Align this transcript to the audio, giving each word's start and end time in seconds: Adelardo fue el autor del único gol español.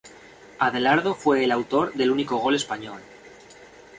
Adelardo 0.57 1.13
fue 1.13 1.43
el 1.43 1.51
autor 1.51 1.93
del 1.93 2.09
único 2.09 2.37
gol 2.37 2.55
español. 2.55 3.01